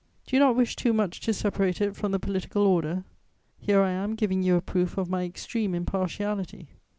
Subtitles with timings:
[0.25, 3.03] Do you not wish too much to separate it from the political order?
[3.59, 6.69] Here I am giving you a proof of my extreme impartiality.